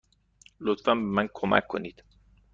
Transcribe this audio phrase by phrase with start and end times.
[0.59, 2.03] لطفا به من کمک کنید.